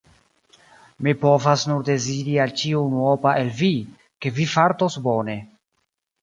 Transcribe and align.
Mi 1.07 1.11
povas 1.23 1.65
nur 1.71 1.83
deziri 1.89 2.33
al 2.45 2.53
ĉiu 2.61 2.81
unuopa 2.87 3.35
el 3.43 3.53
vi, 3.61 3.71
ke 4.27 4.33
vi 4.41 4.49
fartos 4.55 4.99
bone. 5.11 5.39